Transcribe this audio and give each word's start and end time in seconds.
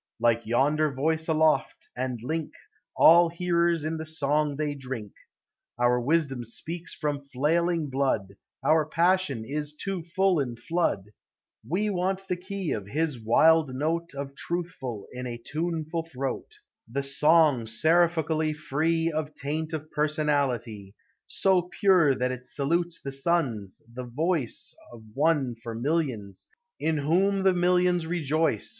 Like 0.19 0.47
yonder 0.47 0.91
voice 0.91 1.27
aloft, 1.27 1.87
and 1.95 2.19
link 2.23 2.53
All 2.95 3.29
hearers 3.29 3.83
in 3.83 3.97
the 3.97 4.05
song 4.07 4.55
they 4.55 4.73
drink: 4.73 5.11
Our 5.77 6.01
wisdom 6.01 6.43
speaks 6.43 6.95
from 6.95 7.21
failing 7.21 7.87
blood 7.91 8.35
Our 8.65 8.83
passion 8.87 9.45
is 9.45 9.73
too 9.75 10.01
full 10.01 10.39
in 10.39 10.55
flood, 10.55 11.11
,We 11.69 11.91
want 11.91 12.27
the 12.27 12.35
key 12.35 12.71
of 12.71 12.87
his 12.87 13.19
wild 13.19 13.75
note 13.75 14.15
Of 14.15 14.33
truthful 14.35 15.05
in 15.13 15.27
a 15.27 15.37
tuneful 15.37 16.07
throat, 16.11 16.51
The 16.91 17.03
song 17.03 17.67
seraphically 17.67 18.53
free 18.53 19.11
Of 19.11 19.35
taint 19.35 19.71
of 19.71 19.91
personality, 19.91 20.95
So 21.27 21.69
pun* 21.79 22.17
that 22.17 22.31
it 22.31 22.47
salutes 22.47 22.99
the 22.99 23.11
suns 23.11 23.83
The 23.93 24.05
voice 24.05 24.73
of 24.91 25.03
one 25.13 25.53
for 25.53 25.75
millions. 25.75 26.47
In 26.79 26.97
whom 26.97 27.41
the 27.43 27.53
millions 27.53 28.07
rejoice. 28.07 28.69